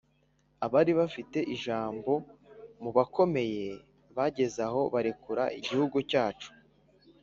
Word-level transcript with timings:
abari 0.65 0.91
bafite 0.99 1.39
ijambo 1.55 2.11
mu 2.81 2.89
bakomeye 2.97 3.65
bageze 4.15 4.59
aho 4.67 4.81
barekura 4.93 5.43
igihugu 5.59 5.97
cyacu. 6.09 6.49